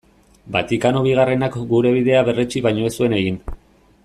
[0.55, 3.43] Vatikano Bigarrenak gure bidea berretsi baino ez zuen egin.